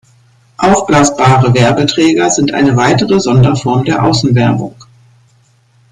[0.57, 4.73] Aufblasbare Werbeträger sind eine weitere Sonderform der Außenwerbung.